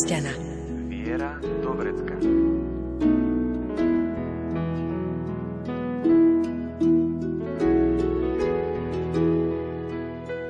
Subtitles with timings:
[0.00, 0.32] kresťana.
[0.88, 2.14] Viera do vrecka.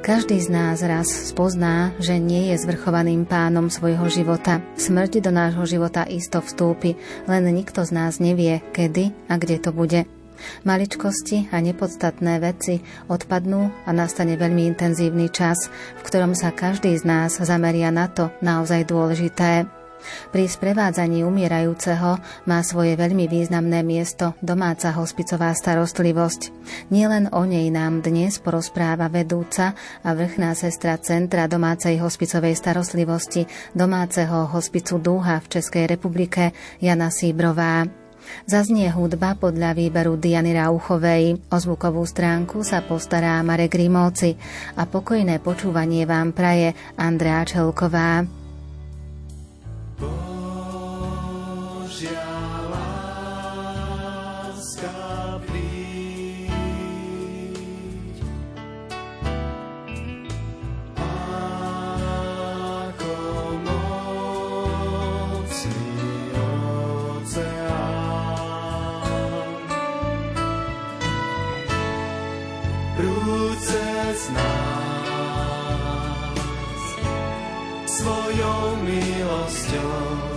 [0.06, 4.62] Každý z nás raz spozná, že nie je zvrchovaným pánom svojho života.
[4.74, 9.70] Smrť do nášho života isto vstúpi, len nikto z nás nevie, kedy a kde to
[9.74, 10.19] bude.
[10.64, 17.04] Maličkosti a nepodstatné veci odpadnú a nastane veľmi intenzívny čas, v ktorom sa každý z
[17.04, 19.68] nás zameria na to naozaj dôležité.
[20.32, 22.16] Pri sprevádzaní umierajúceho
[22.48, 26.40] má svoje veľmi významné miesto domáca hospicová starostlivosť.
[26.88, 33.44] Nielen o nej nám dnes porozpráva vedúca a vrchná sestra Centra domácej hospicovej starostlivosti
[33.76, 37.99] domáceho hospicu Dúha v Českej republike Jana Síbrová.
[38.46, 41.38] Zaznie hudba podľa výberu Diany Rauchovej.
[41.50, 44.38] O zvukovú stránku sa postará Marek Rimóci
[44.78, 48.24] a pokojné počúvanie vám praje Andrea Čelková.
[74.20, 75.00] z nás
[77.88, 80.29] svojou milosťou.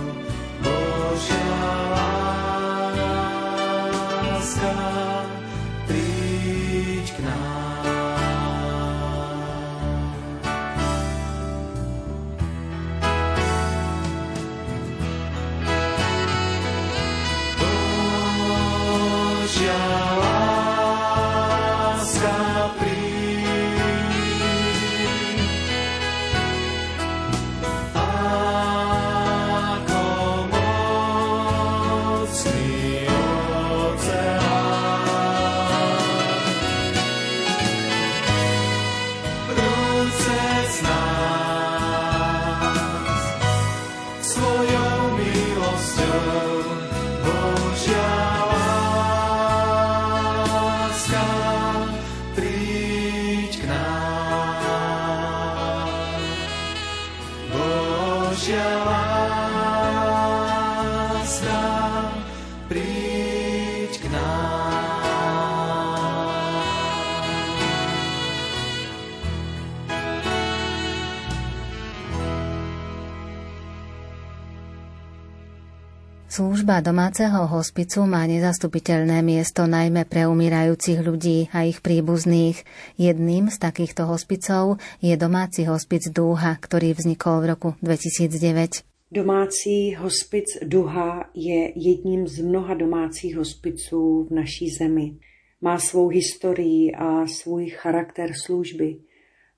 [76.64, 82.64] Služba domáceho hospicu má nezastupiteľné miesto najmä pre umírajúcich ľudí a ich príbuzných.
[82.96, 88.80] Jedným z takýchto hospicov je domáci hospic Dúha, ktorý vznikol v roku 2009.
[89.12, 95.20] Domácí hospic Duha je jedním z mnoha domácích hospiců v naší zemi.
[95.60, 99.04] Má svou historii a svůj charakter služby.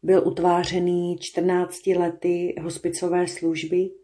[0.03, 3.95] Byl utvářený 14 lety hospicové služby,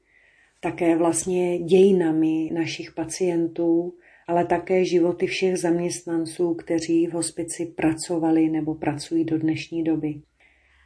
[0.65, 3.95] také vlastně dějinami našich pacientů,
[4.29, 10.15] ale také životy všech zaměstnanců, kteří v hospici pracovali nebo pracují do dnešní doby.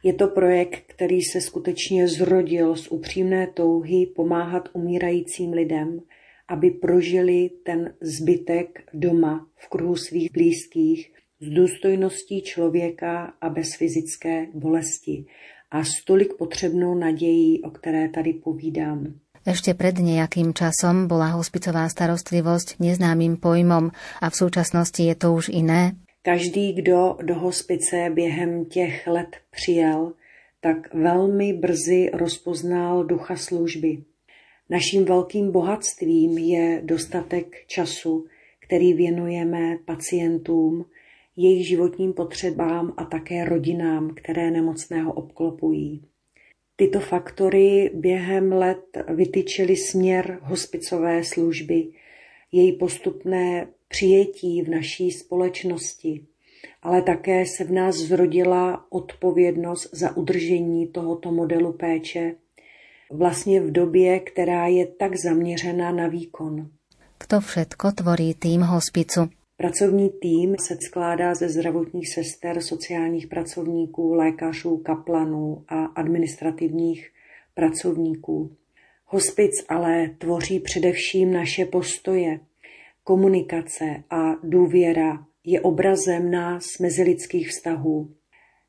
[0.03, 5.99] Je to projekt, který se skutečně zrodil z upřímné touhy pomáhat umírajícím lidem,
[6.47, 14.47] aby prožili ten zbytek doma v kruhu svých blízkých s důstojností člověka a bez fyzické
[14.53, 15.25] bolesti
[15.71, 19.13] a s tolik potřebnou nadějí, o které tady povídám.
[19.47, 25.47] Ešte pred nejakým časom bola hospicová starostlivosť neznámym pojmom a v súčasnosti je to už
[25.55, 25.95] iné?
[26.19, 30.19] Každý, kdo do hospice během těch let přijel,
[30.59, 34.03] tak velmi brzy rozpoznal ducha služby.
[34.69, 38.27] Naším velkým bohatstvím je dostatek času,
[38.59, 40.85] který věnujeme pacientům,
[41.35, 46.03] jejich životním potřebám a také rodinám, které nemocného obklopují.
[46.79, 51.87] Tyto faktory během let vytyčily směr hospicové služby,
[52.51, 56.25] její postupné přijetí v naší společnosti,
[56.81, 62.35] ale také se v nás zrodila odpovědnost za udržení tohoto modelu péče
[63.11, 66.69] vlastně v době, která je tak zaměřená na výkon.
[67.17, 69.29] Kto všetko tvorí tým hospicu?
[69.57, 77.09] Pracovní tým se skládá ze zdravotních sester, sociálních pracovníků, lékařů, kaplanů a administrativních
[77.53, 78.55] pracovníků.
[79.05, 82.39] Hospic ale tvoří především naše postoje,
[83.03, 88.11] komunikace a důvěra je obrazem nás mezilidských vztahů.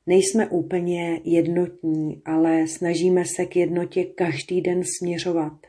[0.07, 5.68] Nejsme úplně jednotní, ale snažíme se k jednotě každý den směřovat.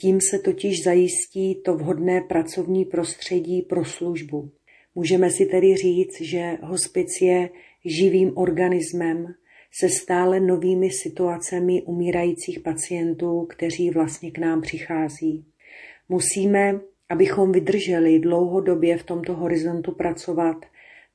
[0.00, 4.50] Tím se totiž zajistí to vhodné pracovní prostředí pro službu.
[4.94, 7.50] Můžeme si tedy říct, že hospic je
[7.84, 9.34] živým organismem
[9.80, 15.44] se stále novými situacemi umírajících pacientů, kteří vlastně k nám přichází.
[16.08, 20.56] Musíme, abychom vydrželi dlouhodobě v tomto horizontu pracovat,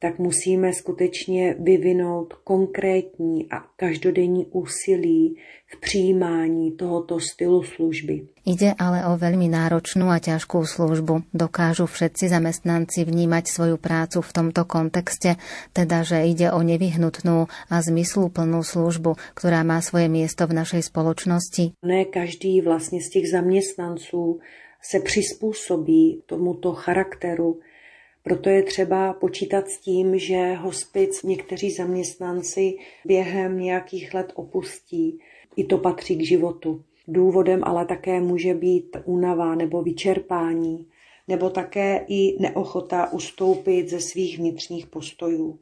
[0.03, 8.27] tak musíme skutečně vyvinout konkrétní a každodenní úsilí v přijímání tohoto stylu služby.
[8.43, 11.31] Ide ale o veľmi náročnú a ťažkú službu.
[11.31, 15.39] Dokážu všetci zamestnanci vnímať svoju prácu v tomto kontexte,
[15.71, 21.79] teda že ide o nevyhnutnú a zmysluplnú službu, ktorá má svoje miesto v našej spoločnosti?
[21.79, 24.39] Ne každý vlastně z těch zaměstnanců
[24.83, 27.63] se přizpůsobí tomuto charakteru
[28.23, 35.19] proto je třeba počítat s tím, že hospic někteří zaměstnanci během nějakých let opustí.
[35.55, 36.83] I to patří k životu.
[37.07, 40.87] Důvodem ale také může být únava nebo vyčerpání,
[41.27, 45.59] nebo také i neochota ustoupit ze svých vnitřních postojů.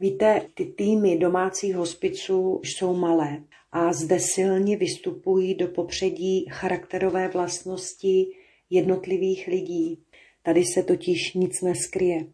[0.00, 8.26] Víte, ty týmy domácích hospiců jsou malé a zde silně vystupují do popředí charakterové vlastnosti
[8.70, 9.98] jednotlivých lidí.
[10.42, 12.26] Tady se totiž nic neskryje.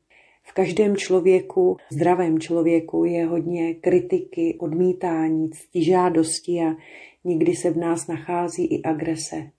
[0.43, 6.77] V každém člověku, zdravém člověku, je hodně kritiky, odmítání, ctižádosti a
[7.25, 9.51] někdy se v nás nachází i agrese.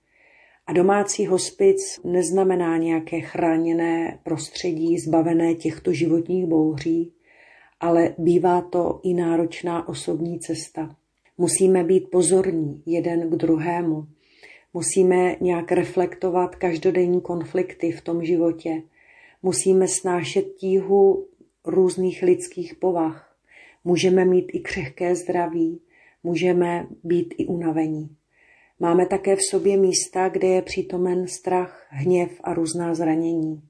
[0.68, 7.14] A domácí hospic neznamená nějaké chráněné prostředí zbavené těchto životních bouří,
[7.80, 10.96] ale bývá to i náročná osobní cesta.
[11.38, 14.08] Musíme být pozorní jeden k druhému,
[14.78, 18.82] Musíme nějak reflektovat každodenní konflikty v tom životě.
[19.44, 21.28] Musíme snášet tíhu
[21.66, 23.36] různých lidských povah.
[23.84, 25.82] Můžeme mít i křehké zdraví,
[26.24, 28.10] můžeme být i unavení.
[28.80, 33.62] Máme také v sobě místa, kde je přítomen strach, hněv a různá zranění.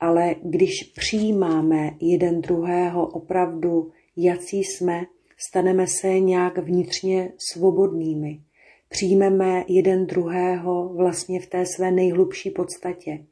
[0.00, 5.06] Ale když přijímáme jeden druhého opravdu, jací jsme,
[5.48, 8.40] staneme se nějak vnitřně svobodnými
[8.90, 13.24] přijmeme jeden druhého vlastně v té své nejhlubší podstatě.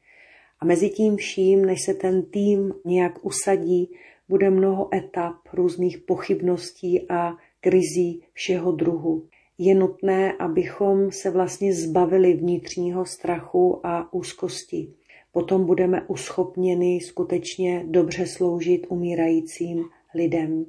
[0.60, 3.90] A mezi tím vším, než se ten tým nějak usadí,
[4.28, 9.26] bude mnoho etap různých pochybností a krizí všeho druhu.
[9.58, 14.92] Je nutné, abychom se vlastně zbavili vnitřního strachu a úzkosti.
[15.32, 19.84] Potom budeme uschopněni skutečně dobře sloužit umírajícím
[20.14, 20.66] lidem.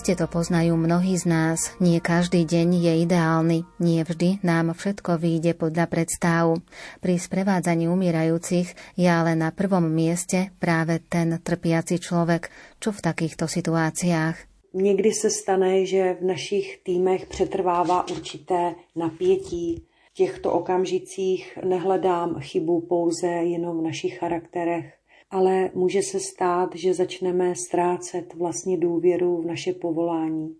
[0.00, 1.76] Iste to poznajú mnohí z nás.
[1.76, 6.56] Nie každý deň je ideálny, nie vždy nám všetko vyjde podľa predstav.
[7.04, 12.48] Pri sprevádzaní umierajúcich je ale na prvom mieste práve ten trpiaci človek.
[12.80, 14.36] Čo v takýchto situáciách?
[14.72, 19.84] Někdy se stane, že v našich týmech přetrvává určité napětí.
[19.84, 24.96] V těchto okamžicích nehledám chybu pouze jenom v našich charakterech,
[25.30, 30.56] ale může se stát, že začneme ztrácet vlastně důvěru v naše povolání.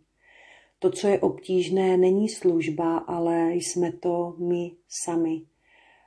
[0.79, 4.71] To, co je obtížné, není služba, ale jsme to my
[5.05, 5.43] sami.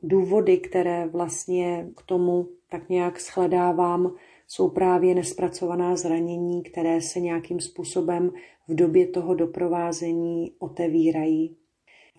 [0.03, 4.15] Důvody, které vlastně k tomu tak nějak shledávám,
[4.47, 8.31] jsou právě nespracovaná zranění, které se nějakým způsobem
[8.67, 11.55] v době toho doprovázení otevírají.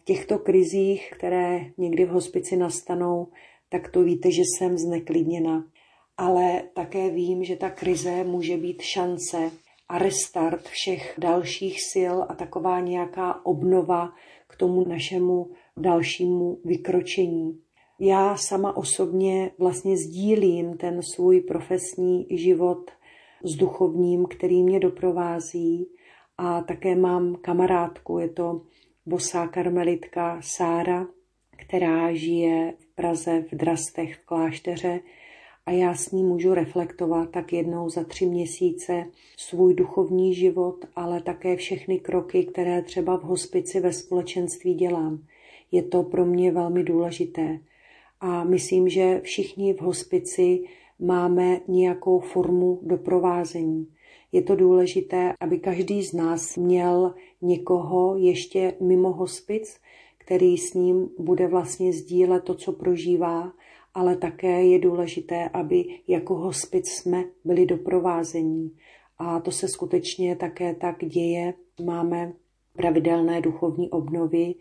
[0.00, 3.28] V těchto krizích, které někdy v hospici nastanou,
[3.68, 5.64] tak to víte, že jsem zneklidněna
[6.16, 9.50] ale také vím, že ta krize může být šance
[9.88, 14.12] a restart všech dalších sil a taková nějaká obnova
[14.48, 17.60] k tomu našemu dalšímu vykročení.
[18.00, 22.90] Já sama osobně vlastně sdílím ten svůj profesní život
[23.44, 25.88] s duchovním, který mě doprovází
[26.38, 28.60] a také mám kamarádku, je to
[29.06, 31.06] bosá karmelitka Sára,
[31.56, 35.00] která žije v Praze v Drastech v klášteře
[35.66, 39.04] a já s ní můžu reflektovat tak jednou za tři měsíce
[39.36, 45.18] svůj duchovní život, ale také všechny kroky, které třeba v hospici ve společenství dělám.
[45.72, 47.60] Je to pro mě velmi důležité.
[48.20, 50.64] A myslím, že všichni v hospici
[50.98, 53.88] máme nějakou formu doprovázení.
[54.32, 59.80] Je to důležité, aby každý z nás měl někoho ještě mimo hospic,
[60.18, 63.52] který s ním bude vlastně sdílet to, co prožívá
[63.94, 68.76] ale také je důležité, aby jako hospic jsme byli doprovázení.
[69.18, 71.54] A to se skutečně také tak děje.
[71.84, 72.32] Máme
[72.76, 74.54] pravidelné duchovní obnovy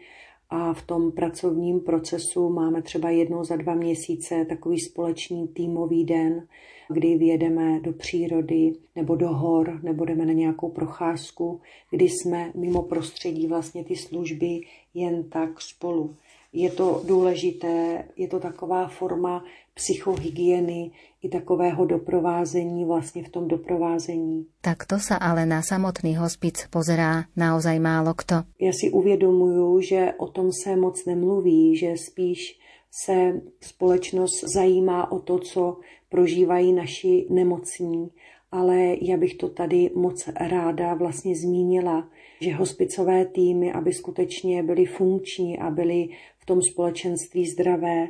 [0.50, 6.48] a v tom pracovním procesu máme třeba jednou za dva měsíce takový společný týmový den,
[6.90, 12.82] kdy vyjedeme do přírody nebo do hor, nebo jdeme na nějakou procházku, kdy jsme mimo
[12.82, 14.62] prostředí vlastně ty služby
[14.94, 16.16] jen tak spolu
[16.54, 19.44] je to důležité, je to taková forma
[19.74, 20.92] psychohygieny
[21.22, 24.46] i takového doprovázení vlastně v tom doprovázení.
[24.62, 28.36] Tak to sa ale na samotný hospic pozerá naozaj málo kto.
[28.62, 32.60] Já si uvědomuju, že o tom se moc nemluví, že spíš
[32.92, 35.78] se společnost zajímá o to, co
[36.10, 38.10] prožívají naši nemocní,
[38.52, 42.10] ale já bych to tady moc ráda vlastně zmínila,
[42.42, 46.10] že hospicové týmy, aby skutečně byly funkční a byly
[46.44, 48.08] v tom společenství zdravé,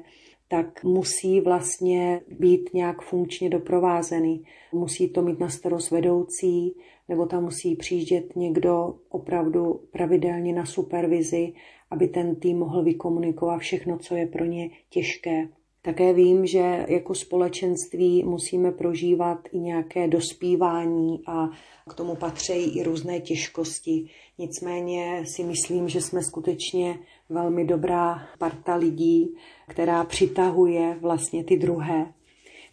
[0.48, 4.40] tak musí vlastně být nějak funkčně doprovázeny.
[4.72, 6.76] Musí to mít na starost vedoucí,
[7.10, 11.54] nebo tam musí přijíždět někdo opravdu pravidelně na supervizi,
[11.92, 15.48] aby ten tým mohl vykomunikovat všechno, co je pro ně těžké.
[15.82, 21.50] Také vím, že jako společenství musíme prožívat i nějaké dospívání a
[21.90, 24.06] k tomu patří i různé těžkosti.
[24.38, 27.00] Nicméně si myslím, že jsme skutečně
[27.30, 29.36] velmi dobrá parta lidí,
[29.68, 32.14] která přitahuje vlastně ty druhé.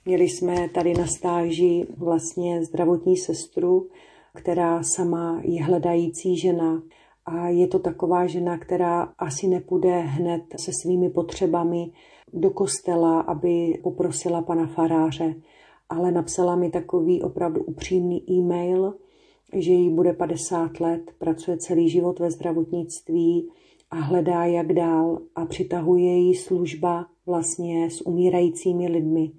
[0.04, 3.88] Měli jsme tady na stáži vlastně zdravotní sestru,
[4.34, 6.82] která sama je hledající žena
[7.26, 11.92] a je to taková žena, která asi nepůjde hned se svými potřebami
[12.32, 15.34] do kostela, aby poprosila pana faráře,
[15.88, 18.94] ale napsala mi takový opravdu upřímný e-mail,
[19.52, 23.50] že jí bude 50 let, pracuje celý život ve zdravotnictví
[23.90, 29.30] a hledá jak dál a přitahuje jí služba vlastně s umírajícími lidmi,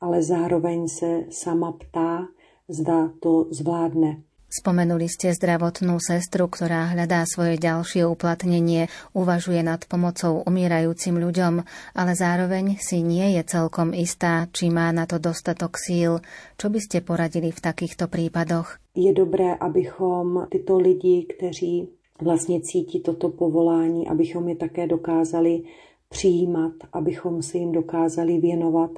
[0.00, 2.28] ale zároveň se sama ptá,
[2.68, 4.22] zda to zvládne.
[4.54, 11.66] Spomenuli ste zdravotnú sestru, ktorá hľadá svoje ďalšie uplatnenie, uvažuje nad pomocou umierajúcim ľuďom,
[11.98, 16.22] ale zároveň si nie je celkom istá, či má na to dostatok síl.
[16.54, 18.78] Čo by ste poradili v takýchto prípadoch?
[18.94, 21.90] Je dobré, abychom tyto lidi, kteří
[22.22, 25.62] vlastně cítí toto povolání, abychom je také dokázali
[26.08, 28.90] přijímat, abychom se jim dokázali věnovat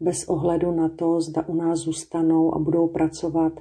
[0.00, 3.52] bez ohledu na to, zda u nás zůstanou a budou pracovat,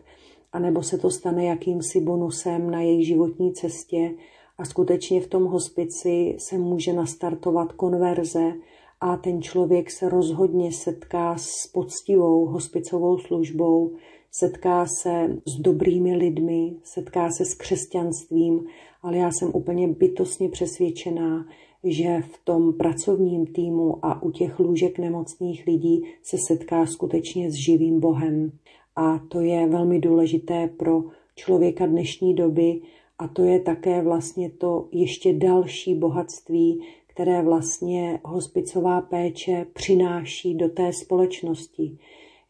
[0.54, 4.12] anebo se to stane jakýmsi bonusem na jejich životní cestě.
[4.58, 8.54] A skutečně v tom hospici se může nastartovat konverze
[9.02, 13.92] a ten člověk se rozhodně setká s poctivou hospicovou službou,
[14.36, 18.66] setká se s dobrými lidmi, setká se s křesťanstvím,
[19.02, 21.46] ale já jsem úplně bytostně přesvědčená,
[21.84, 27.54] že v tom pracovním týmu a u těch lůžek nemocných lidí se setká skutečně s
[27.54, 28.52] živým Bohem.
[28.96, 31.04] A to je velmi důležité pro
[31.36, 32.82] člověka dnešní doby
[33.20, 40.70] a to je také vlastně to ještě další bohatství, které vlastně hospicová péče přináší do
[40.70, 41.98] té společnosti,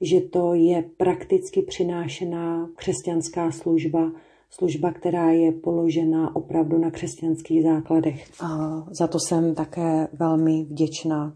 [0.03, 4.12] že to je prakticky přinášená křesťanská služba,
[4.50, 8.27] služba, která je položena opravdu na křesťanských základech.
[8.43, 11.33] A za to jsem také velmi vděčná.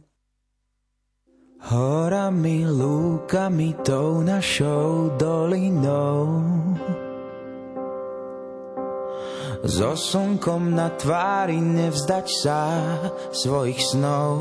[1.59, 6.43] Horami, lúkami, tou našou dolinou
[9.67, 12.59] So slnkom na tvári nevzdať sa
[13.33, 14.39] svojich snov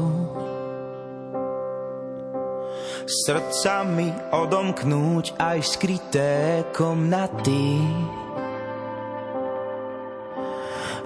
[3.06, 7.78] Srdcami odomknúť aj skryté komnaty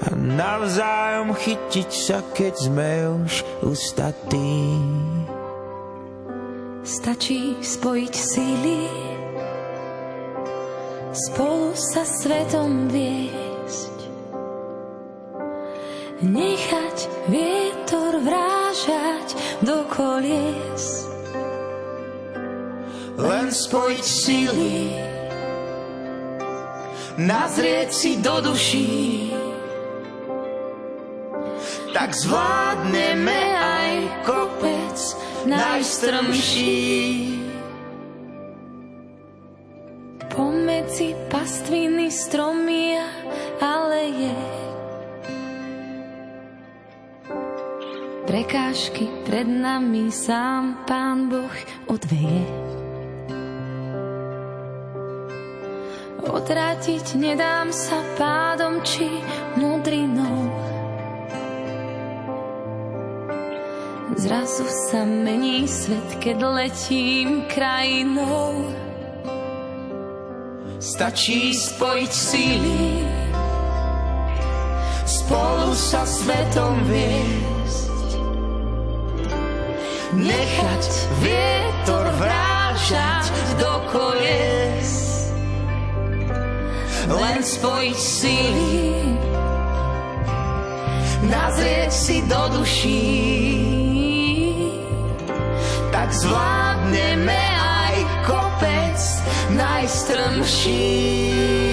[0.01, 4.81] a navzájom chytiť sa, keď sme už ustatí.
[6.81, 8.89] Stačí spojiť síly,
[11.13, 13.97] spolu sa svetom viesť.
[16.25, 16.97] Nechať
[17.29, 21.10] vietor vrážať do kolies.
[23.21, 24.97] Len spojiť síly,
[27.21, 29.29] nazrieť si do duší,
[31.93, 33.93] tak zvládneme aj
[34.25, 34.97] kopec
[35.45, 36.81] najstrmší.
[40.33, 43.07] Pomedzi pastviny stromy a
[43.61, 44.33] aleje
[48.31, 51.51] Prekážky pred nami sám Pán Boh
[51.91, 52.80] odveje.
[56.21, 59.09] Odrátiť nedám sa pádom či
[59.57, 60.71] mudrinou
[64.21, 68.69] Zrazu sa mení svet, keď letím krajinou.
[70.77, 73.07] Stačí spojiť síly,
[75.09, 78.09] spolu sa svetom viesť.
[80.21, 80.85] Nechať
[81.23, 83.25] vietor vrážať
[83.63, 85.20] do kolies.
[87.11, 89.19] Len spojiť síly,
[91.27, 93.11] nazrieť si do duší
[95.91, 97.97] tak zvládneme aj
[98.27, 98.99] kopec
[99.55, 101.70] najstrmší.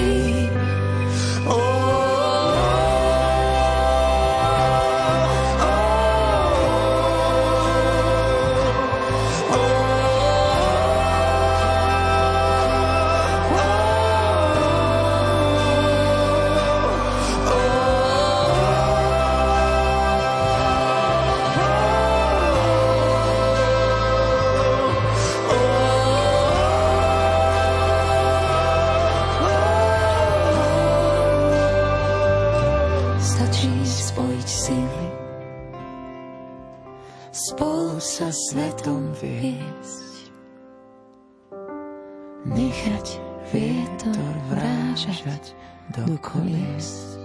[46.17, 47.17] kolis,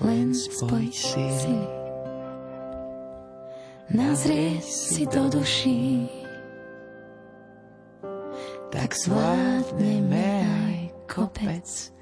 [0.00, 1.56] len spoj si,
[3.92, 6.08] nazrie si do duší,
[8.72, 11.94] tak zvládneme aj kopec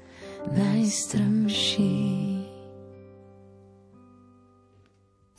[0.51, 2.52] najstrmší.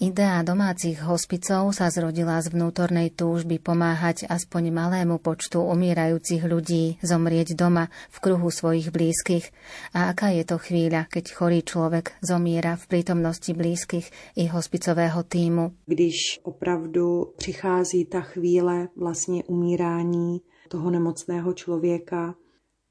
[0.05, 7.57] Idea domácich hospicov sa zrodila z vnútornej túžby pomáhať aspoň malému počtu umírajúcich ľudí zomrieť
[7.57, 9.49] doma v kruhu svojich blízkych.
[9.97, 15.73] A aká je to chvíľa, keď chorý človek zomiera v prítomnosti blízkych i hospicového týmu?
[15.88, 22.37] Když opravdu přichází ta chvíle vlastně umírání toho nemocného člověka,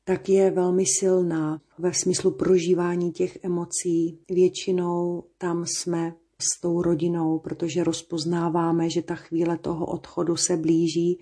[0.03, 4.19] tak je velmi silná ve smyslu prožívání těch emocí.
[4.29, 11.19] Většinou tam jsme s tou rodinou, protože rozpoznáváme, že ta chvíle toho odchodu se blíží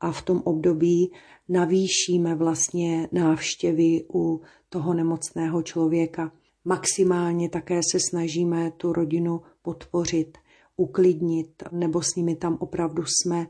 [0.00, 1.12] a v tom období
[1.48, 6.32] navýšíme vlastně návštěvy u toho nemocného člověka.
[6.64, 10.38] Maximálně také se snažíme tu rodinu podpořit,
[10.76, 13.46] uklidnit, nebo s nimi tam opravdu jsme,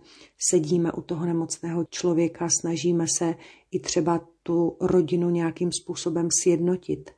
[0.50, 3.34] sedíme u toho nemocného člověka, snažíme se
[3.70, 7.10] i třeba tu rodinu nějakým způsobem sjednotit.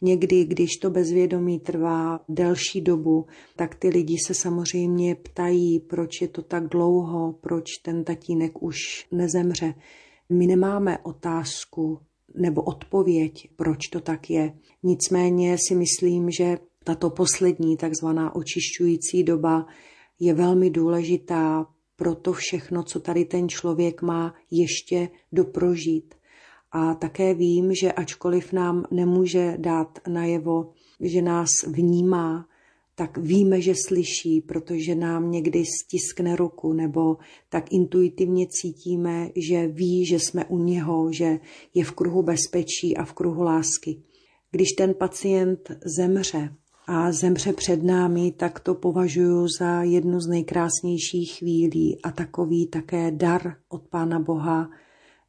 [0.00, 6.28] Někdy, když to bezvědomí trvá delší dobu, tak ty lidi se samozřejmě ptají, proč je
[6.28, 8.76] to tak dlouho, proč ten tatínek už
[9.12, 9.74] nezemře.
[10.28, 11.98] My nemáme otázku
[12.34, 14.52] nebo odpověď, proč to tak je.
[14.82, 19.66] Nicméně si myslím, že tato poslední takzvaná očišťující doba
[20.20, 26.14] je velmi důležitá pro to všechno, co tady ten člověk má ještě doprožít
[26.72, 32.48] A také vím, že ačkoliv nám nemůže dát najevo, že nás vnímá,
[32.94, 37.16] tak víme, že slyší, protože nám někdy stiskne ruku, nebo
[37.48, 41.38] tak intuitivně cítíme, že ví, že jsme u něho, že
[41.74, 44.02] je v kruhu bezpečí a v kruhu lásky.
[44.50, 46.54] Když ten pacient zemře
[46.86, 53.10] a zemře před námi, tak to považuji za jednu z nejkrásnějších chvílí a takový také
[53.10, 54.70] dar od Pána Boha,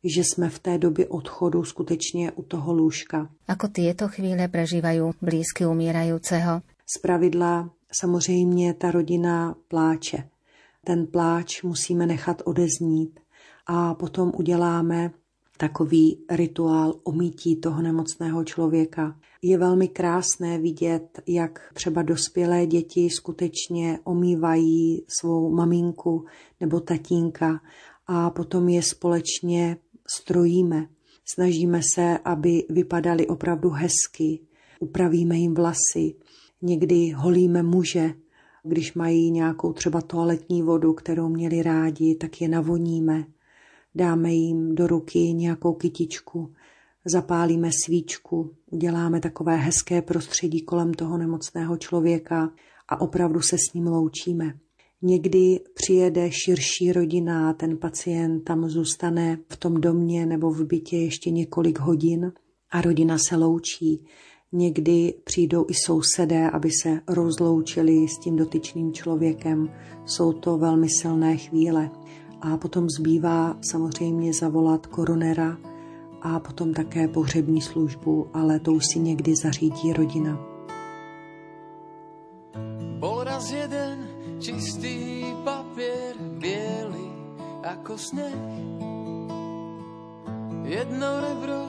[0.03, 3.29] že jsme v té době odchodu skutečně u toho lůžka.
[3.47, 6.61] Ako tieto chvíle prežívají blízky umírajícího?
[6.85, 10.29] Z pravidla samozřejmě ta rodina pláče.
[10.85, 13.19] Ten pláč musíme nechat odeznít
[13.67, 15.11] a potom uděláme
[15.57, 19.15] takový rituál omítí toho nemocného člověka.
[19.41, 26.25] Je velmi krásné vidět, jak třeba dospělé děti skutečně omývají svou maminku
[26.59, 27.61] nebo tatínka
[28.07, 29.77] a potom je společně
[30.17, 30.87] strojíme.
[31.33, 34.39] Snažíme se, aby vypadali opravdu hezky,
[34.79, 36.15] upravíme jim vlasy,
[36.61, 38.13] někdy holíme muže,
[38.63, 43.25] když mají nějakou třeba toaletní vodu, kterou měli rádi, tak je navoníme.
[43.95, 46.53] Dáme jim do ruky nějakou kytičku,
[47.05, 52.51] zapálíme svíčku, uděláme takové hezké prostředí kolem toho nemocného člověka
[52.87, 54.53] a opravdu se s ním loučíme.
[55.01, 60.97] Někdy přijede širší rodina a ten pacient tam zůstane v tom domě nebo v bytě
[60.97, 62.31] ještě několik hodin
[62.71, 64.05] a rodina se loučí.
[64.51, 69.69] Někdy přijdou i sousedé, aby se rozloučili s tím dotyčným člověkem.
[70.05, 71.91] Jsou to velmi silné chvíle.
[72.41, 75.57] A potom zbývá samozřejmě zavolat koronera
[76.21, 80.39] a potom také pohřební službu, ale to už si někdy zařídí rodina.
[82.99, 83.78] Bol raz jeden
[84.39, 87.11] čistý papier, biely
[87.59, 88.55] ako sneh.
[90.63, 91.61] Jedno rebro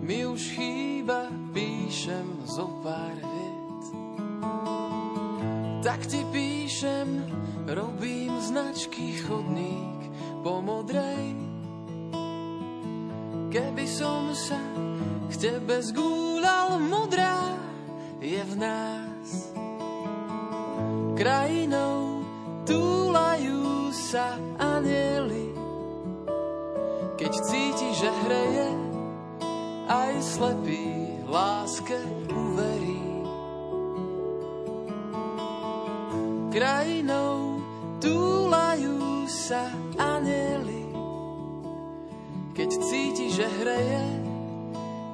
[0.00, 3.84] mi už chýba, píšem zo pár viet.
[5.84, 7.20] Tak ti píšem,
[7.68, 10.00] robím značky chodník
[10.40, 11.36] po modrej.
[13.52, 14.58] Keby som sa
[15.30, 17.54] k tebe zgúľal, modrá
[18.18, 19.53] je v nás
[21.14, 22.26] krajinou
[22.66, 25.54] túlajú sa anieli.
[27.14, 28.68] Keď cíti, že hreje,
[29.86, 30.86] aj slepý
[31.30, 31.98] láske
[32.30, 33.02] uverí.
[36.50, 37.58] Krajinou
[38.02, 40.86] túlajú sa anieli.
[42.54, 44.06] Keď cíti, že hreje,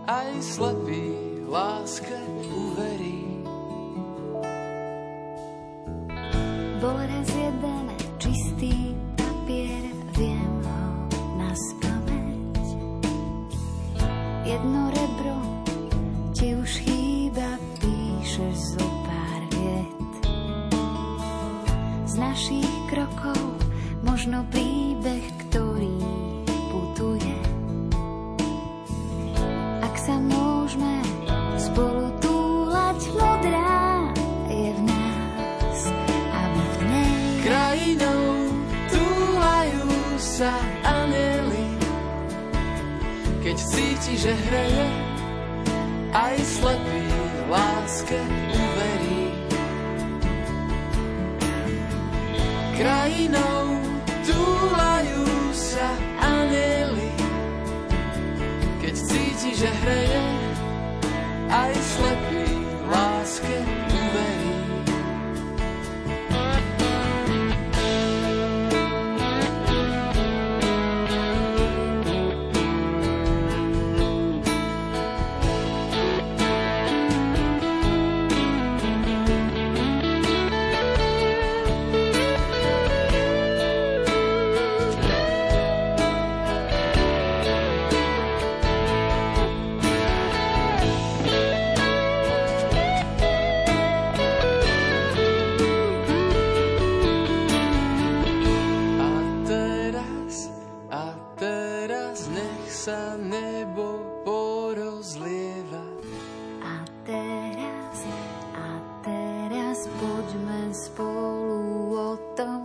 [0.04, 1.04] aj slepý
[1.48, 2.16] láske
[2.52, 3.39] uverí.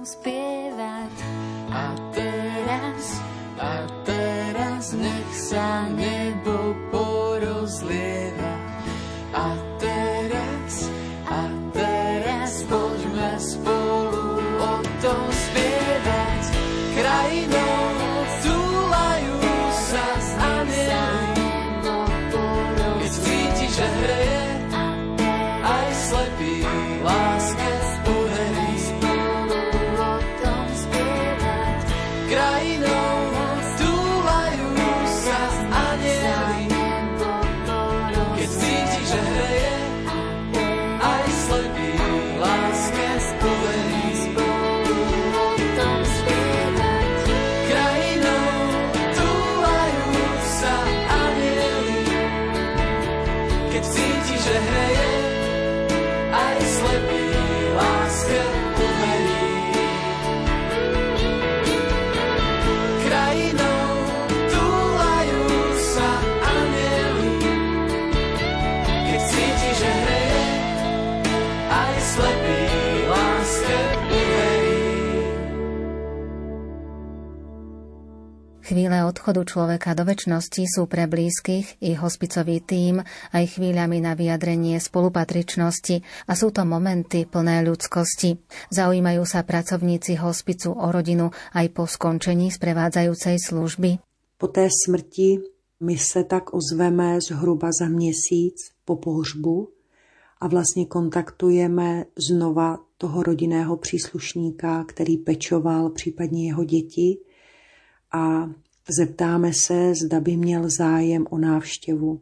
[0.06, 1.10] Teraz,
[1.74, 3.35] a teraz
[78.86, 83.02] Chvíle odchodu človeka do väčšnosti sú pre blízkych i hospicový tím
[83.34, 88.38] aj chvíľami na vyjadrenie spolupatričnosti a sú to momenty plné ľudskosti.
[88.70, 93.98] Zaujímajú sa pracovníci hospicu o rodinu aj po skončení sprevádzajúcej služby.
[94.38, 95.42] Po té smrti
[95.82, 99.74] my se tak ozveme zhruba za měsíc po pohřbu
[100.38, 107.18] a vlastně kontaktujeme znova toho rodinného příslušníka, který pečoval případně jeho děti
[108.14, 108.46] a
[108.90, 112.22] zeptáme se, zda by měl zájem o návštěvu.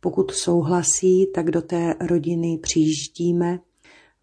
[0.00, 3.60] Pokud souhlasí, tak do té rodiny přijíždíme,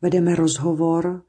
[0.01, 1.23] vedeme rozhovor,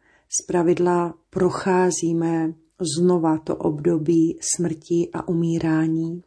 [0.47, 6.23] pravidla procházíme znova to období smrti a umírání.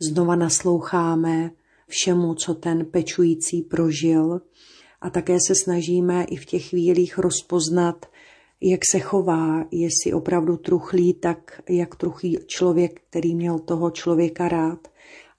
[0.00, 1.50] Znova nasloucháme
[1.88, 4.40] všemu, co ten pečující prožil
[5.00, 8.06] a také se snažíme i v těch chvílích rozpoznat,
[8.60, 14.88] jak se chová, jestli opravdu truchlí tak, jak truchlí člověk, který měl toho člověka rád,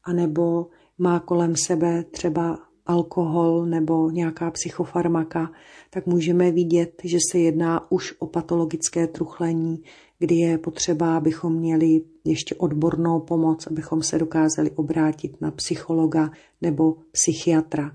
[0.04, 5.52] anebo má kolem sebe třeba alkohol nebo nějaká psychofarmaka,
[5.90, 9.84] tak můžeme vidět, že se jedná už o patologické truchlení,
[10.20, 16.96] kdy je potřeba, abychom měli ještě odbornou pomoc, abychom se dokázali obrátit na psychologa nebo
[17.12, 17.92] psychiatra.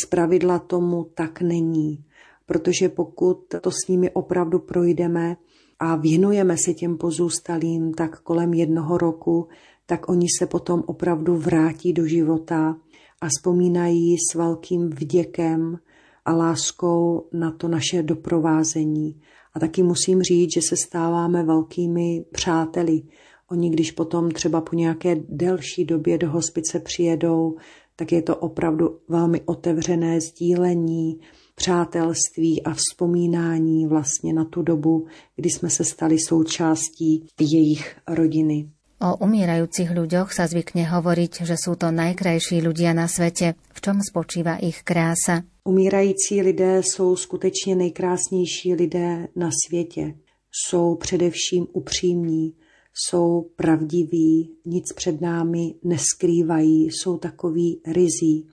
[0.00, 2.04] Z pravidla tomu tak není,
[2.46, 5.36] protože pokud to s nimi opravdu projdeme
[5.78, 9.48] a věnujeme se těm pozůstalým tak kolem jednoho roku,
[9.86, 12.76] tak oni se potom opravdu vrátí do života
[13.20, 15.78] a vzpomínají s velkým vděkem
[16.24, 19.20] a láskou na to naše doprovázení.
[19.54, 23.02] A taky musím říct, že se stáváme velkými přáteli.
[23.50, 27.56] Oni, když potom třeba po nějaké delší době do hospice přijedou,
[27.96, 31.20] tak je to opravdu velmi otevřené sdílení,
[31.54, 38.68] přátelství a vzpomínání vlastně na tu dobu, kdy jsme se stali součástí jejich rodiny.
[39.04, 43.52] O umírajúcich ľuďoch sa zvykne hovoriť, že sú to najkrajší ľudia na svete.
[43.76, 45.44] V čom spočíva ich krása?
[45.64, 50.14] Umírající lidé jsou skutečně nejkrásnější lidé na světě.
[50.52, 52.54] Jsou především upřímní,
[52.94, 58.46] jsou pravdiví, nic před námi neskrývají, jsou takový rizí.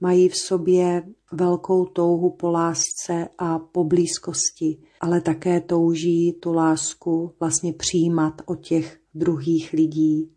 [0.00, 7.32] Mají v sobě velkou touhu po lásce a po blízkosti, ale také touží tu lásku
[7.40, 10.30] vlastně přijímat od těch druhých lidí.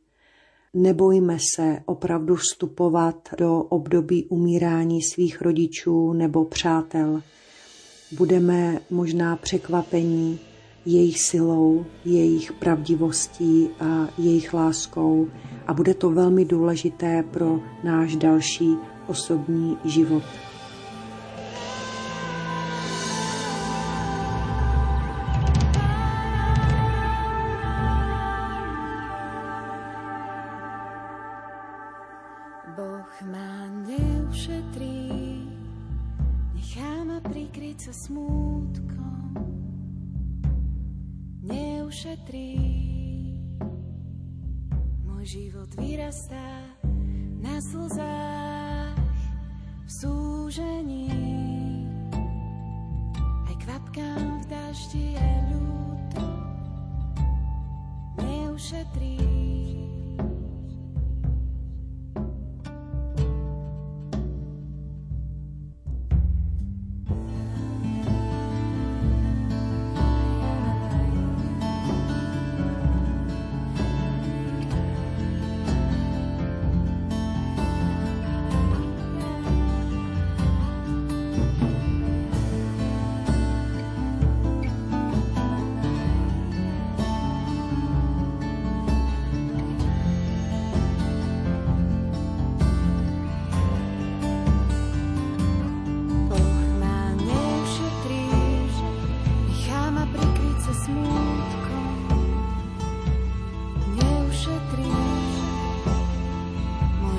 [0.74, 7.22] Nebojme se opravdu vstupovat do období umírání svých rodičů nebo přátel.
[8.18, 10.40] Budeme možná překvapení
[10.86, 15.28] jejich silou, jejich pravdivostí a jejich láskou
[15.68, 18.78] a bude to velmi důležité pro náš další
[19.08, 20.24] osobní život.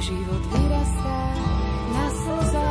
[0.07, 1.35] život vyrastá
[1.91, 2.66] na slzách.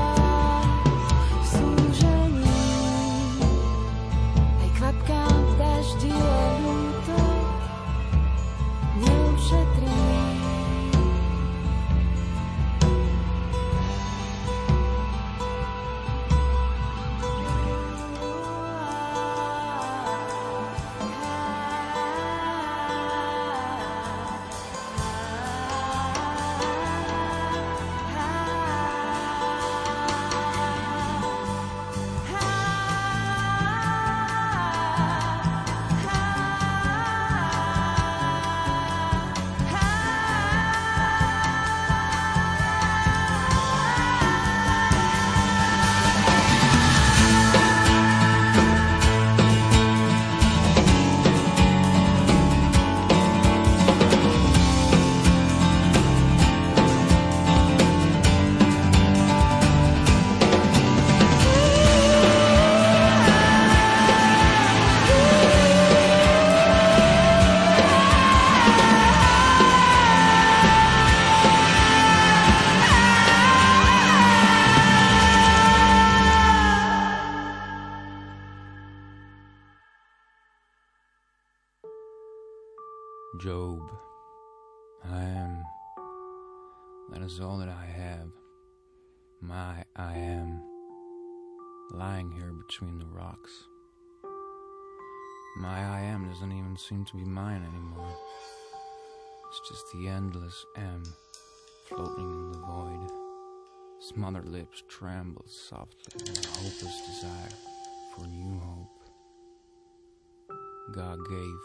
[97.06, 98.18] To be mine anymore.
[99.50, 101.04] It's just the endless M
[101.88, 103.12] floating in the void.
[104.00, 107.50] Smothered lips tremble softly in a hopeless desire
[108.14, 108.90] for new hope.
[110.94, 111.60] God gave,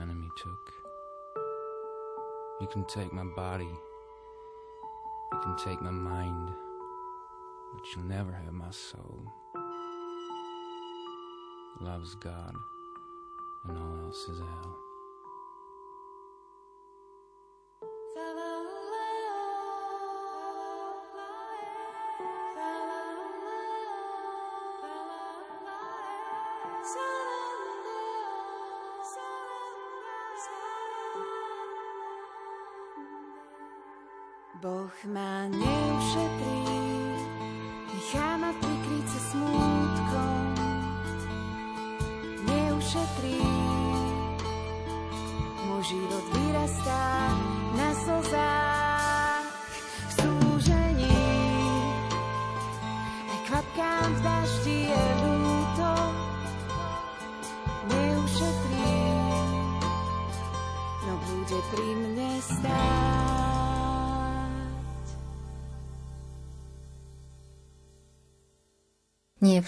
[0.00, 0.72] enemy took.
[2.60, 3.64] You can take my body,
[5.32, 6.50] you can take my mind,
[7.72, 9.24] but you'll never have my soul.
[11.80, 12.54] Love's God,
[13.68, 14.89] and all else is hell.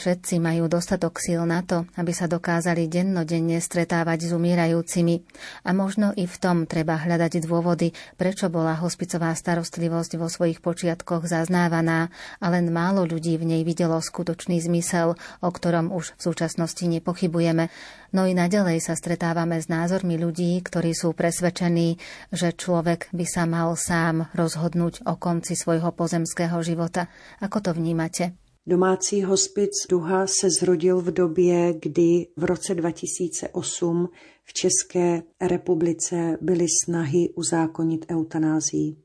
[0.02, 5.22] Všetci majú dostatok síl na to, aby sa dokázali dennodenne stretávať s umírajúcimi.
[5.62, 11.30] A možno i v tom treba hľadať dôvody, prečo bola hospicová starostlivosť vo svojich počiatkoch
[11.30, 12.10] zaznávaná
[12.42, 17.70] a len málo ľudí v nej videlo skutočný zmysel, o ktorom už v súčasnosti nepochybujeme.
[18.10, 22.02] No i naďalej sa stretávame s názormi ľudí, ktorí sú presvedčení,
[22.34, 27.06] že človek by sa mal sám rozhodnúť o konci svojho pozemského života.
[27.38, 28.41] Ako to vnímate?
[28.66, 34.08] Domácí hospic Duha se zrodil v době, kdy v roce 2008
[34.44, 38.96] v České republice byly snahy uzákonit eutanázii.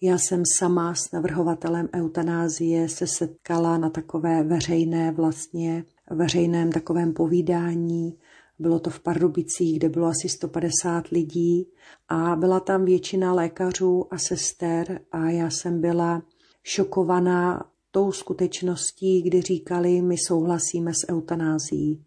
[0.00, 8.18] Já jsem sama s navrhovatelem eutanázie se setkala na takové veřejné vlastně, veřejném takovém povídání.
[8.58, 11.68] Bylo to v Pardubicích, kde bylo asi 150 lidí
[12.08, 16.22] a byla tam většina lékařů a sester a já jsem byla
[16.62, 22.04] šokovaná tou skutečností, kdy říkali, my souhlasíme s eutanází.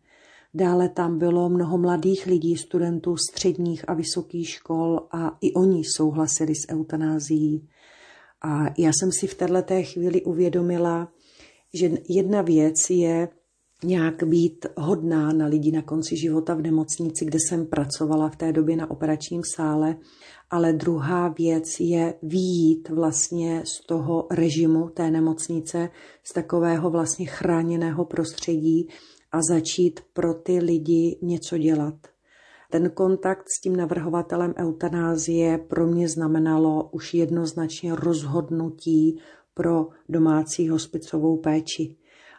[0.53, 6.55] Dále tam bylo mnoho mladých lidí, studentů středních a vysokých škol a i oni souhlasili
[6.55, 7.69] s eutanází.
[8.41, 11.11] A já jsem si v této chvíli uvědomila,
[11.73, 13.29] že jedna věc je
[13.85, 18.51] nějak být hodná na lidi na konci života v nemocnici, kde jsem pracovala v té
[18.51, 19.95] době na operačním sále
[20.49, 25.89] ale druhá věc je výjít vlastně z toho režimu té nemocnice,
[26.23, 28.89] z takového vlastně chráněného prostředí
[29.31, 31.95] a začít pro ty lidi něco dělat.
[32.71, 39.19] Ten kontakt s tím navrhovatelem eutanázie pro mě znamenalo už jednoznačně rozhodnutí
[39.53, 41.95] pro domácí hospicovou péči.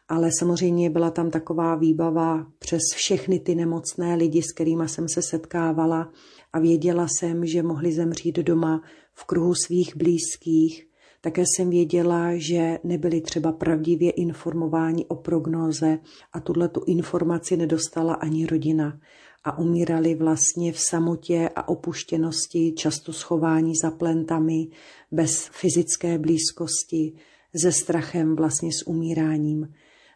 [0.08, 5.22] Ale samozřejmě byla tam taková výbava přes všechny ty nemocné lidi, s kterými jsem se
[5.22, 6.12] setkávala,
[6.52, 8.82] a věděla jsem, že mohli zemřít doma
[9.14, 10.86] v kruhu svých blízkých.
[11.20, 15.98] Také jsem věděla, že nebyli třeba pravdivě informováni o prognóze
[16.32, 18.98] a tuhle tu informaci nedostala ani rodina
[19.44, 24.68] a umírali vlastně v samotě a opuštěnosti, často schování za plentami,
[25.12, 27.12] bez fyzické blízkosti,
[27.60, 29.68] se strachem vlastně s umíráním.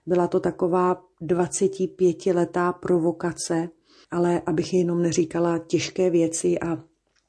[0.07, 3.69] Byla to taková 25-letá provokace,
[4.11, 6.85] ale abych jenom neříkala těžké věci a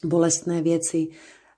[0.05, 1.07] bolestné věci,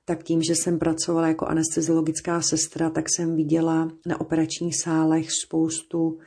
[0.06, 6.18] tak tím, že jsem pracovala jako anesteziologická sestra, tak jsem viděla na operačních sálech spoustu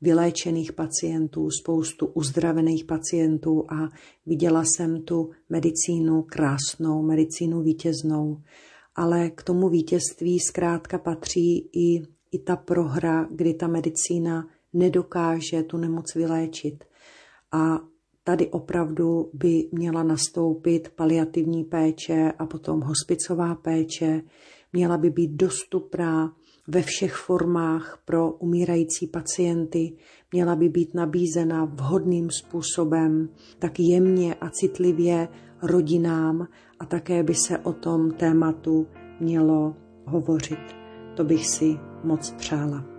[0.00, 3.88] vyléčených pacientů, spoustu uzdravených pacientů a
[4.26, 8.42] viděla jsem tu medicínu krásnou, medicínu vítěznou.
[8.94, 12.02] Ale k tomu vítězství zkrátka patří i,
[12.34, 16.84] i ta prohra, kdy ta medicína nedokáže tu nemoc vyléčit.
[17.52, 17.78] A
[18.26, 24.22] Tady opravdu by měla nastoupit paliativní péče a potom hospicová péče.
[24.72, 26.36] Měla by být dostupná
[26.68, 29.96] ve všech formách pro umírající pacienty,
[30.32, 33.28] měla by být nabízena vhodným způsobem,
[33.58, 35.28] tak jemně a citlivě
[35.62, 36.48] rodinám
[36.80, 38.86] a také by se o tom tématu
[39.20, 39.76] mělo
[40.06, 40.83] hovořit.
[41.14, 42.93] To bych si moc přála.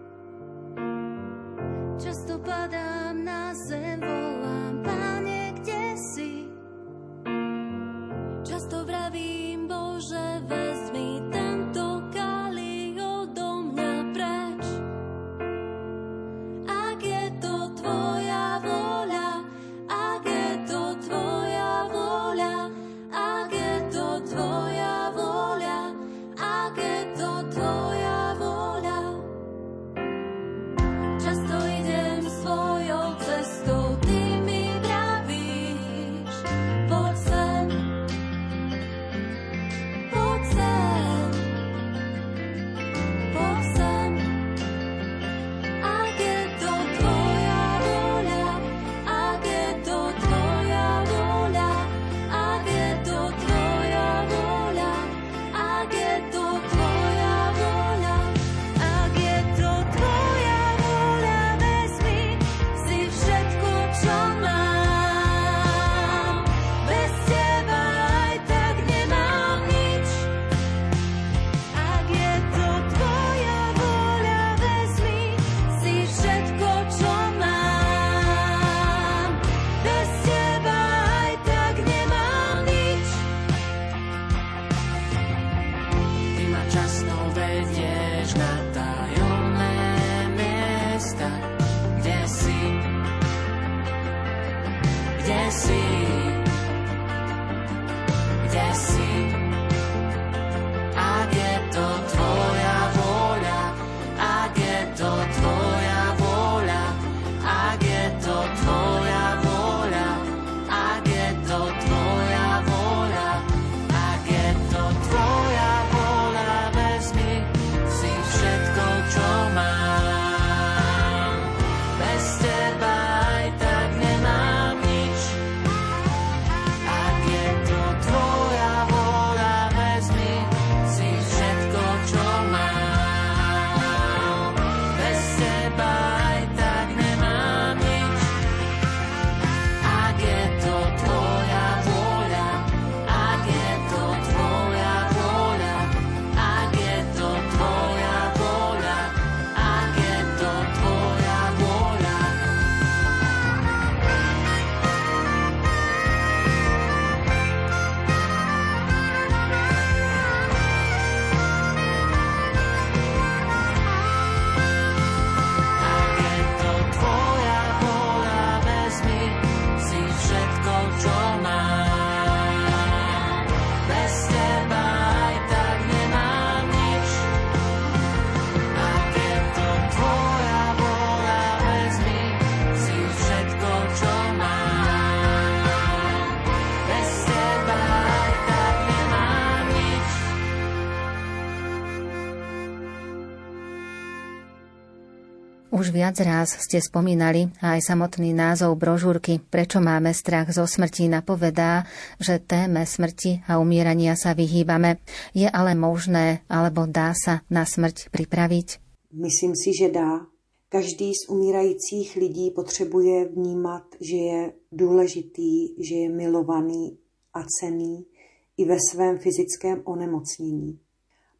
[195.76, 201.11] Už viac raz ste spomínali a aj samotný názov brožúrky Prečo máme strach zo smrti
[201.11, 201.84] napovedá,
[202.15, 205.03] že téme smrti a umierania sa vyhýbame.
[205.36, 208.80] Je ale možné, alebo dá sa na smrť pripraviť?
[209.19, 210.23] Myslím si, že dá.
[210.71, 214.39] Každý z umírajících lidí potřebuje vnímat, že je
[214.71, 216.95] důležitý, že je milovaný
[217.36, 218.07] a cený
[218.55, 220.80] i ve svém fyzickém onemocnění.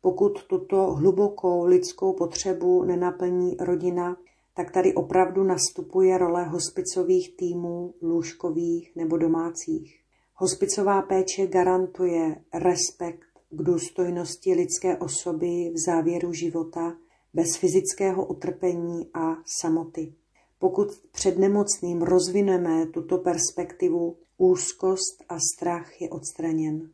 [0.01, 4.17] Pokud tuto hlubokou lidskou potřebu nenaplní rodina,
[4.56, 10.01] tak tady opravdu nastupuje role hospicových týmů, lůžkových nebo domácích.
[10.34, 16.97] Hospicová péče garantuje respekt k důstojnosti lidské osoby v závěru života
[17.34, 20.14] bez fyzického utrpení a samoty.
[20.60, 26.89] Pokud před nemocným rozvineme tuto perspektivu, úzkost a strach je odstraněn.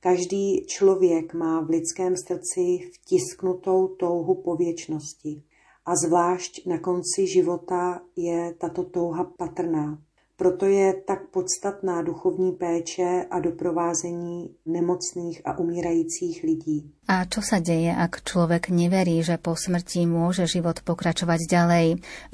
[0.00, 5.42] Každý člověk má v lidském srdci vtisknutou touhu po věčnosti
[5.86, 10.02] a zvlášť na konci života je tato touha patrná.
[10.36, 16.92] Proto je tak podstatná duchovní péče a doprovázení nemocných a umírajících lidí.
[17.08, 21.86] A čo sa deje, ak človek neverí, že po smrti môže život pokračovať ďalej,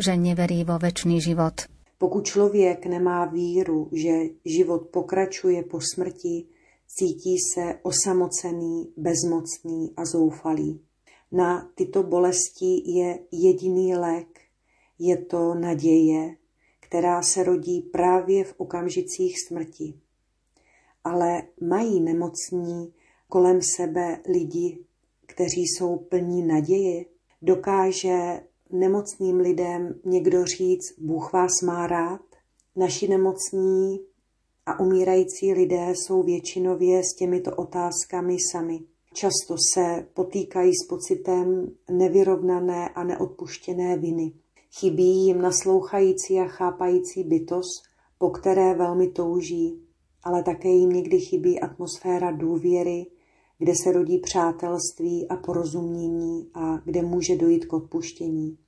[0.03, 1.71] že neverí vo väčší život?
[2.03, 6.51] Pokud člověk nemá víru, že život pokračuje po smrti,
[6.91, 10.83] cítí se osamocený, bezmocný a zoufalý.
[11.33, 14.41] Na tyto bolesti je jediný lék.
[14.99, 16.37] Je to naděje,
[16.81, 19.95] která se rodí právě v okamžicích smrti.
[21.05, 22.93] Ale mají nemocní
[23.29, 24.79] kolem sebe lidi,
[25.27, 27.05] kteří jsou plní naděje.
[27.43, 32.21] Dokáže nemocným lidem někdo říct, Bůh vás má rád?
[32.77, 34.01] Naši nemocní
[34.67, 38.81] a umírající lidé jsou většinově s těmito otázkami sami.
[39.13, 44.33] Často se potýkají s pocitem nevyrovnané a neodpuštěné viny.
[44.79, 47.83] Chybí jim naslouchající a chápající bytost,
[48.19, 49.83] po které velmi touží,
[50.23, 53.07] ale také jim někdy chybí atmosféra důvěry,
[53.59, 58.59] kde se rodí přátelství a porozumění a kde může dojít k odpuštění.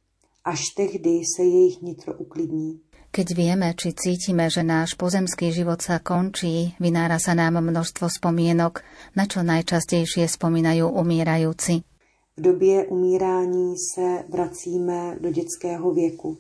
[0.44, 2.80] Až tehdy se jejich nitro uklidní.
[3.14, 8.82] Keď vieme, či cítime, že náš pozemský život sa končí, vynára sa nám množstvo spomienok,
[9.14, 11.86] na čo najčastejšie spomínajú umírajúci.
[12.34, 16.38] V době umírání se vracíme do dětského věku.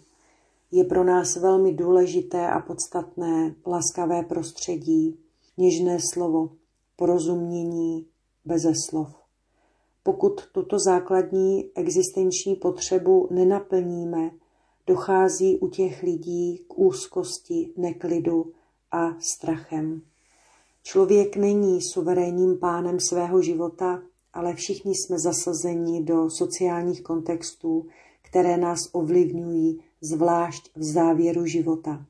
[0.74, 5.18] Je pro nás velmi důležité a podstatné laskavé prostředí,
[5.56, 6.58] něžné slovo,
[6.96, 8.06] porozumění
[8.44, 9.14] beze slov.
[10.02, 14.30] Pokud tuto základní existenční potřebu nenaplníme,
[14.86, 18.52] dochází u těch lidí k úzkosti, neklidu
[18.90, 20.02] a strachem.
[20.82, 27.86] Člověk není suverénním pánem svého života, ale všichni jsme zasazeni do sociálních kontextů,
[28.22, 32.06] které nás ovlivňují, zvlášť v závěru života.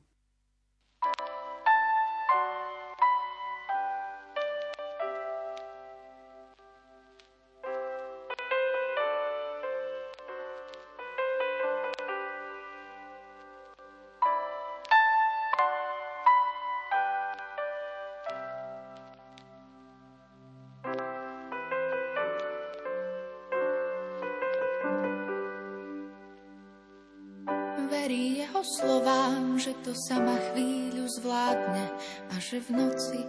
[29.95, 31.85] Sama chvíľu zvládne
[32.31, 33.21] a že v noci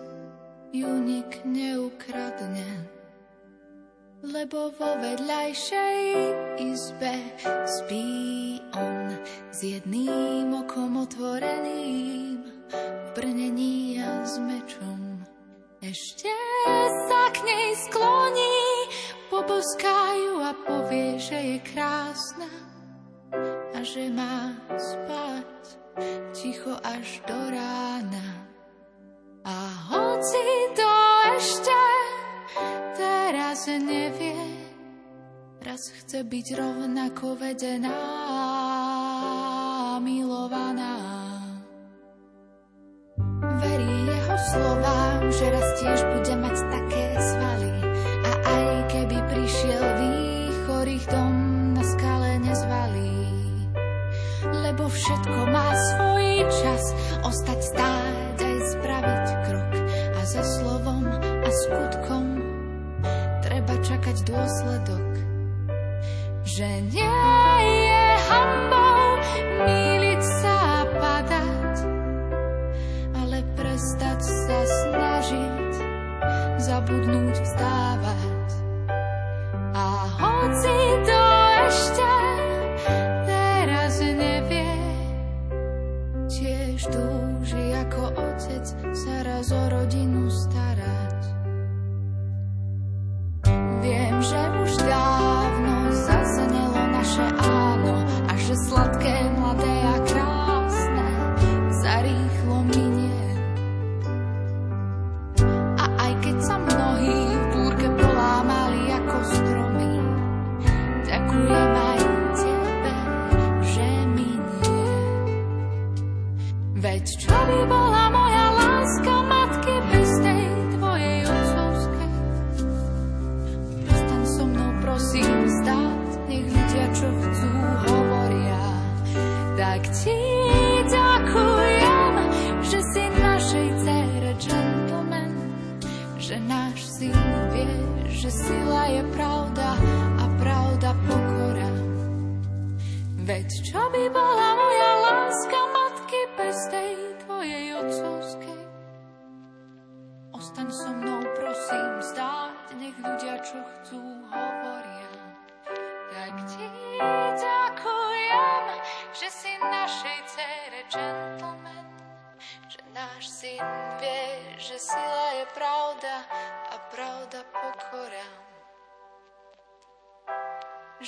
[0.74, 2.90] ju nik neukradne.
[4.26, 6.00] Lebo vo vedľajšej
[6.58, 7.14] izbe
[7.64, 9.14] spí on
[9.54, 12.42] s jedným okom otvoreným
[12.74, 15.22] v brnení a s mečom.
[15.78, 16.34] Ešte
[17.06, 18.58] sa k nej skloní,
[19.30, 22.50] poboskajú a povie, že je krásna
[23.70, 25.85] a že má spať
[26.32, 28.26] ticho až do rána.
[29.46, 29.56] A
[29.94, 30.42] hoci
[30.74, 30.90] to
[31.38, 31.80] ešte
[32.98, 34.36] teraz nevie,
[35.62, 38.00] raz chce byť rovnako vedená,
[40.02, 40.98] milovaná.
[43.62, 47.72] Verí jeho slovám, že raz tiež bude mať také svaly.
[48.26, 50.15] A aj keby prišiel výchor,
[55.06, 56.82] všetko má svoj čas,
[57.22, 59.72] ostať stáť aj spraviť krok.
[60.18, 62.26] A za slovom a skutkom
[63.46, 65.10] treba čakať dôsledok.
[66.42, 67.54] Že nie
[67.86, 69.22] je hambou
[69.62, 71.42] míliť sa a
[73.14, 74.58] ale prestať sa
[74.90, 75.72] snažiť,
[76.66, 78.48] zabudnúť vzdávať.
[79.70, 79.86] A
[80.18, 81.15] hoci to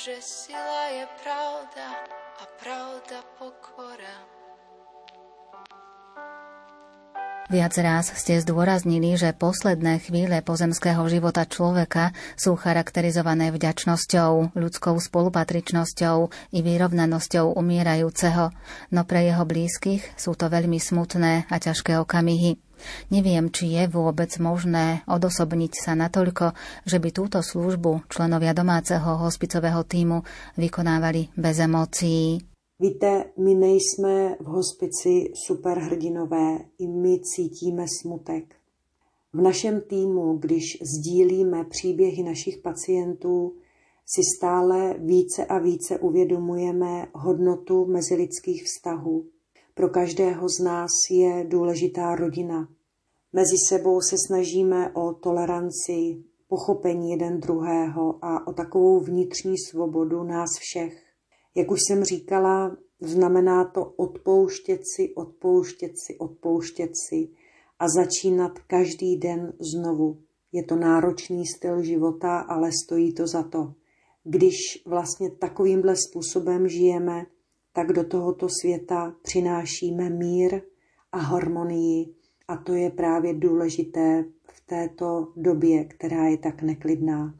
[0.08, 1.86] Že sila je pravda
[2.40, 4.16] a pravda pokora.
[7.52, 16.16] Viac raz ste zdôraznili, že posledné chvíle pozemského života človeka sú charakterizované vďačnosťou, ľudskou spolupatričnosťou
[16.56, 18.48] i vyrovnanosťou umierajúceho,
[18.88, 22.56] no pre jeho blízkych sú to veľmi smutné a ťažké okamihy.
[23.10, 26.52] Neviem, či je vôbec možné odosobniť sa natoľko,
[26.86, 30.22] že by túto službu členovia domáceho hospicového týmu
[30.56, 32.42] vykonávali bez emócií.
[32.80, 38.54] Víte, my nejsme v hospici superhrdinové, i my cítíme smutek.
[39.32, 43.52] V našem týmu, když sdílíme příběhy našich pacientů,
[44.06, 49.24] si stále více a více uvědomujeme hodnotu mezilidských vztahů.
[49.78, 52.68] Pro každého z nás je důležitá rodina.
[53.32, 60.50] Mezi sebou se snažíme o toleranci, pochopení jeden druhého a o takovou vnitřní svobodu nás
[60.60, 61.02] všech.
[61.54, 67.28] Jak už jsem říkala, znamená to odpouštět si, odpouštět si, odpouštět si
[67.78, 70.18] a začínat každý den znovu.
[70.52, 73.74] Je to náročný styl života, ale stojí to za to.
[74.24, 74.56] Když
[74.86, 77.26] vlastně takovýmhle způsobem žijeme,
[77.72, 80.60] tak do tohoto světa přinášíme mír
[81.12, 82.14] a harmonii
[82.48, 87.34] a to je právě důležité v této době, která je tak neklidná.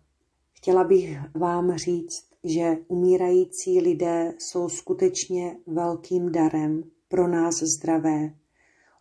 [0.53, 8.35] Chtěla bych vám říct, že umírající lidé jsou skutečně velkým darem pro nás zdravé.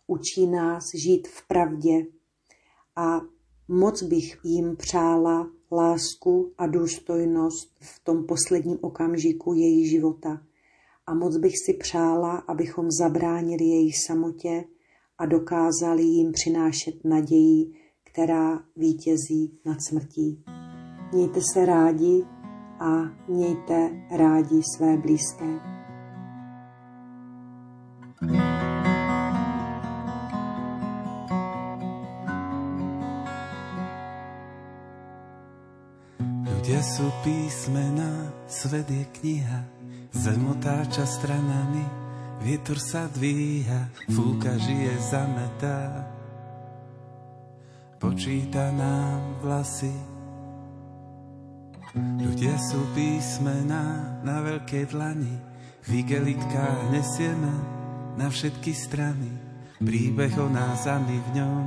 [0.06, 2.06] Učí nás žít v pravdě
[2.96, 3.20] a
[3.68, 10.42] moc bych jim přála lásku a důstojnost v tom posledním okamžiku jejich života.
[11.08, 14.64] A moc bych si přála, abychom zabránili jejich samotě
[15.18, 17.72] a dokázali jim přinášet naději,
[18.04, 20.44] která vítězí nad smrtí.
[21.12, 22.24] Mějte se rádi
[22.80, 25.77] a mějte rádi své blízké.
[36.88, 39.60] Sú písmena, svet je kniha,
[40.16, 41.84] zem otáča stranami,
[42.40, 46.08] vietor sa dvíha, fúka žije zametá.
[48.00, 49.92] Počíta nám vlasy,
[51.96, 55.34] Ľudia sú písmená na veľkej dlani,
[55.88, 57.54] v igelitkách nesieme
[58.20, 59.32] na všetky strany,
[59.80, 61.64] príbeh o nás a my v ňom.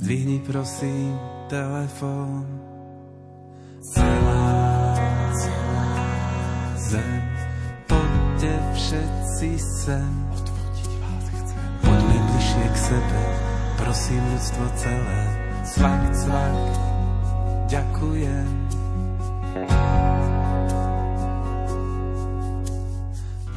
[0.00, 1.14] Zdvihni prosím
[1.52, 2.65] telefón.
[6.86, 7.22] Zem,
[7.90, 10.12] poďte všetci sem.
[11.82, 13.22] Poďme bližšie k sebe,
[13.74, 15.22] prosím ľudstvo celé.
[15.66, 16.58] Cvak, cvak,
[17.66, 18.50] ďakujem.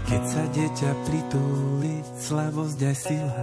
[0.09, 3.41] Keď sa dieťa pritúli, slavosť aj sila,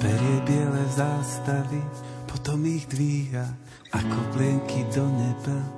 [0.00, 1.84] berie biele zástavy,
[2.24, 3.44] potom ich dvíha
[3.92, 5.77] ako plienky do neba.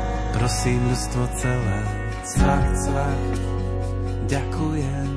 [0.41, 1.79] prosím ľudstvo celé.
[2.25, 3.21] Cvak, cvak,
[4.25, 5.10] ďakujem.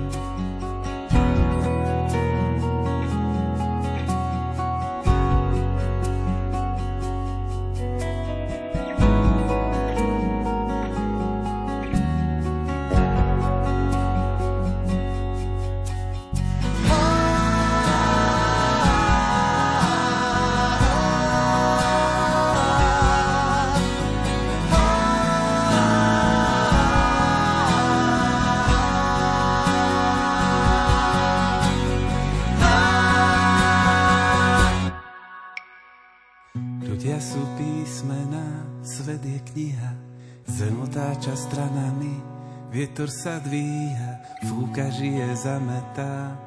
[43.04, 46.40] Vietor sa dvíha, fúka žije zametá.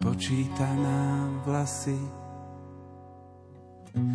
[0.00, 2.00] Počíta nám vlasy.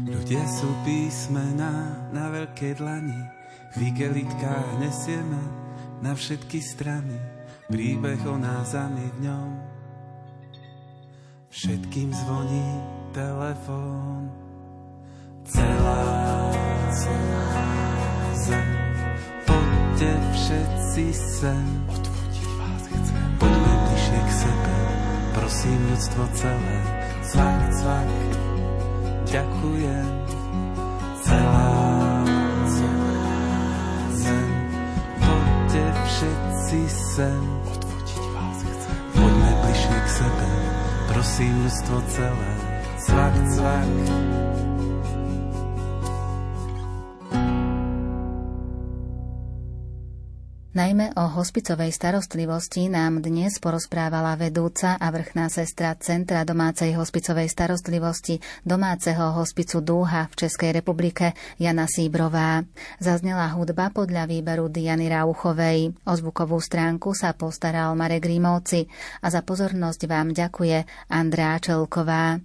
[0.09, 3.21] Ľudia sú písmená na veľkej dlani,
[3.77, 5.37] v igelitkách nesieme
[6.01, 7.21] na všetky strany,
[7.69, 9.49] príbeh o nás a my v ňom.
[11.53, 12.69] Všetkým zvoní
[13.13, 14.33] telefón.
[15.45, 16.01] Celá,
[16.89, 17.61] celá
[18.33, 18.76] zem
[19.97, 21.65] Poďte všetci sem.
[21.89, 23.29] Odvodiť vás chcem.
[23.41, 24.73] Poďme bližšie k sebe.
[25.33, 26.77] Prosím ľudstvo celé.
[27.25, 28.09] Cvak, cvak.
[29.25, 30.09] Ďakujem.
[31.25, 31.73] Celá,
[34.21, 34.49] zem.
[35.17, 37.41] Poďte všetci sem.
[37.65, 38.97] Odvodiť vás chcem.
[39.17, 40.49] Poďme bližšie k sebe.
[41.09, 42.51] Prosím ľudstvo celé.
[43.01, 44.46] Cvak, cvak.
[50.77, 58.37] Najmä o hospicovej starostlivosti nám dnes porozprávala vedúca a vrchná sestra Centra domácej hospicovej starostlivosti
[58.61, 62.61] domáceho hospicu Dúha v Českej republike Jana Síbrová.
[63.01, 65.97] Zaznela hudba podľa výberu Diany Rauchovej.
[66.05, 68.85] O zvukovú stránku sa postaral Marek Rímovci
[69.25, 72.37] a za pozornosť vám ďakuje Andrá Čelková.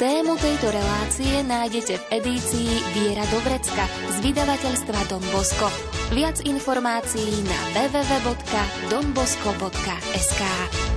[0.00, 5.68] Tému tejto relácie nájdete v edícii Viera do vrecka z vydavateľstva Don Bosco.
[6.16, 10.42] Viac informácií na www.donbosco.sk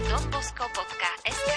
[0.07, 1.51] donbosco.sk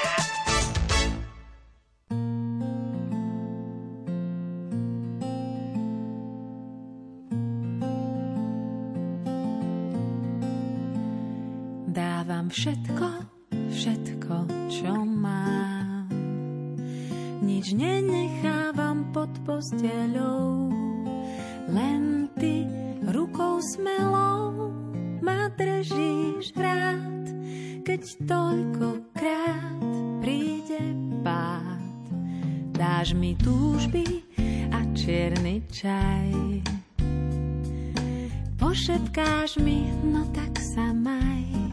[11.94, 13.06] Dávam všetko,
[13.70, 14.15] všetko,
[17.56, 20.68] nič nenechávam pod posteľou,
[21.72, 22.68] len ty
[23.08, 24.76] rukou smelou
[25.24, 27.24] ma držíš rád,
[27.80, 29.80] keď toľkokrát
[30.20, 30.84] príde
[31.24, 31.80] pád.
[32.76, 34.04] Dáš mi túžby
[34.68, 36.60] a čierny čaj.
[38.60, 41.65] Pošetkáš mi, no tak sa maj.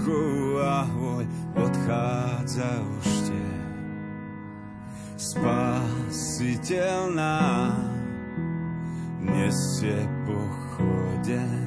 [0.00, 1.26] duchu a hvoj
[1.60, 3.60] odchádza už tieň.
[5.20, 6.56] Spasiteľná
[9.20, 11.60] je pochoden.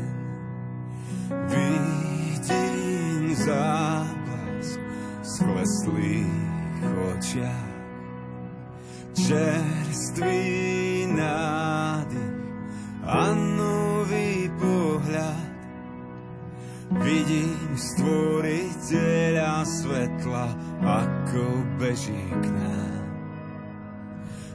[1.50, 4.82] Vidím záblesk
[5.22, 6.82] skleslých
[7.14, 7.63] očiach.
[21.94, 23.06] leží k nám.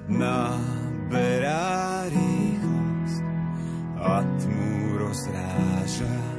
[0.08, 3.22] Naberá rýchlost
[4.02, 6.37] a tmu rozrážá.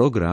[0.00, 0.28] program